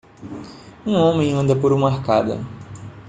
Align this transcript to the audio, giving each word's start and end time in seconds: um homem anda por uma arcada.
um 0.83 0.95
homem 0.95 1.31
anda 1.31 1.55
por 1.55 1.71
uma 1.71 1.87
arcada. 1.87 2.39